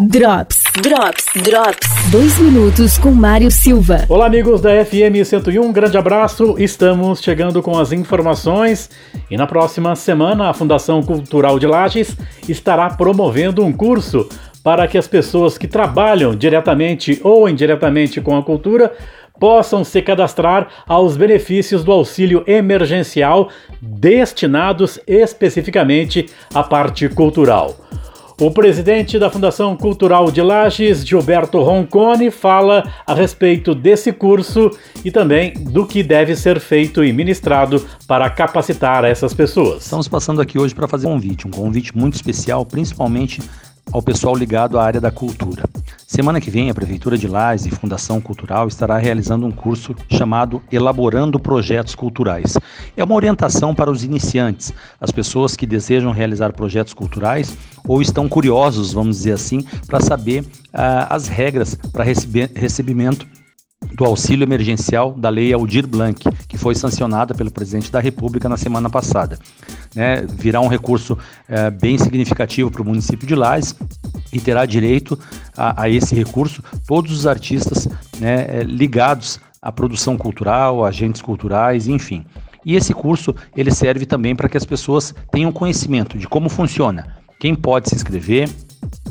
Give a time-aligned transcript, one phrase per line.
[0.00, 2.10] Drops, Drops, Drops.
[2.10, 4.04] Dois minutos com Mário Silva.
[4.08, 6.56] Olá, amigos da FM 101, um grande abraço.
[6.58, 8.90] Estamos chegando com as informações
[9.30, 12.16] e na próxima semana a Fundação Cultural de Lages
[12.48, 14.28] estará promovendo um curso
[14.64, 18.92] para que as pessoas que trabalham diretamente ou indiretamente com a cultura
[19.38, 23.48] possam se cadastrar aos benefícios do auxílio emergencial
[23.80, 27.76] destinados especificamente à parte cultural.
[28.40, 34.72] O presidente da Fundação Cultural de Lages, Gilberto Roncone, fala a respeito desse curso
[35.04, 39.84] e também do que deve ser feito e ministrado para capacitar essas pessoas.
[39.84, 43.40] Estamos passando aqui hoje para fazer um convite, um convite muito especial, principalmente
[43.92, 45.62] ao pessoal ligado à área da cultura.
[46.06, 50.62] Semana que vem, a Prefeitura de Lages e Fundação Cultural estará realizando um curso chamado
[50.70, 52.58] Elaborando Projetos Culturais.
[52.96, 58.28] É uma orientação para os iniciantes, as pessoas que desejam realizar projetos culturais ou estão
[58.28, 63.26] curiosos, vamos dizer assim, para saber ah, as regras para recebimento
[63.92, 68.56] do auxílio emergencial da Lei Aldir Blanc, que foi sancionada pelo presidente da República na
[68.56, 69.38] semana passada.
[69.94, 71.16] Né, virá um recurso
[71.48, 73.76] é, bem significativo para o município de Lages
[74.34, 75.18] e terá direito
[75.56, 81.88] a, a esse recurso todos os artistas né, é, ligados à produção cultural, agentes culturais,
[81.88, 82.26] enfim.
[82.66, 87.16] E esse curso ele serve também para que as pessoas tenham conhecimento de como funciona,
[87.38, 88.48] quem pode se inscrever,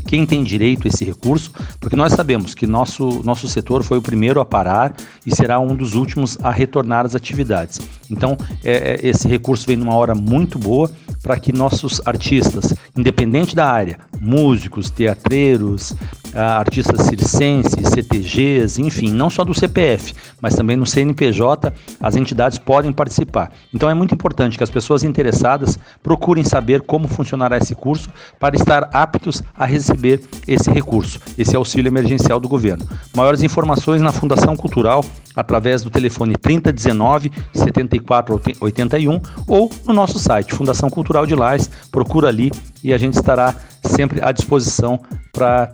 [0.08, 4.02] quem tem direito a esse recurso, porque nós sabemos que nosso, nosso setor foi o
[4.02, 4.94] primeiro a parar
[5.26, 7.80] e será um dos últimos a retornar às atividades.
[8.10, 10.90] Então, é, é esse recurso vem numa hora muito boa
[11.24, 15.96] para que nossos artistas, independente da área, músicos, teatreiros,
[16.36, 22.92] artistas circenses, CTGs, enfim, não só do CPF, mas também no CNPJ, as entidades podem
[22.92, 23.52] participar.
[23.74, 28.56] Então é muito importante que as pessoas interessadas procurem saber como funcionará esse curso para
[28.56, 32.88] estar aptos a receber esse recurso, esse auxílio emergencial do governo.
[33.16, 35.04] Maiores informações na Fundação Cultural
[35.36, 41.70] através do telefone 3019 7481 ou no nosso site Fundação Cultural de Lais.
[41.92, 42.52] Procura ali
[42.84, 45.00] e a gente estará sempre à disposição
[45.32, 45.74] para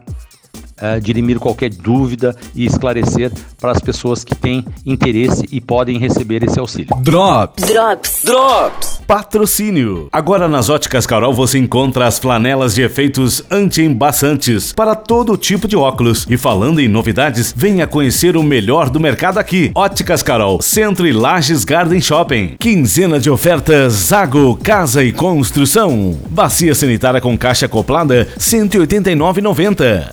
[0.81, 6.43] uh, dirimir qualquer dúvida e esclarecer para as pessoas que têm interesse e podem receber
[6.43, 6.95] esse auxílio.
[7.01, 7.65] Drops.
[7.65, 8.21] Drops.
[8.23, 8.99] Drops.
[9.05, 10.07] Patrocínio.
[10.11, 15.75] Agora nas Óticas Carol você encontra as flanelas de efeitos anti-embaçantes para todo tipo de
[15.75, 16.27] óculos.
[16.29, 19.71] E falando em novidades, venha conhecer o melhor do mercado aqui.
[19.73, 22.55] Óticas Carol, Centro e Lages Garden Shopping.
[22.59, 26.17] Quinzena de ofertas Zago Casa e Construção.
[26.29, 30.05] Bacia sanitária com caixa acoplada, 189,90.